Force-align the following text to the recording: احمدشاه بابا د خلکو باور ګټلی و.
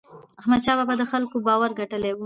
احمدشاه 0.41 0.77
بابا 0.79 0.93
د 0.97 1.03
خلکو 1.11 1.35
باور 1.47 1.71
ګټلی 1.79 2.11
و. 2.13 2.19